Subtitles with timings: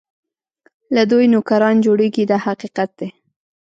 [0.95, 3.09] له دوی نوکران جوړېږي دا حقیقت دی.